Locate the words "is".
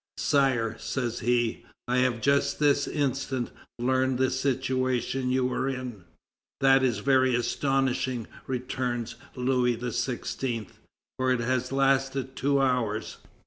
6.81-6.97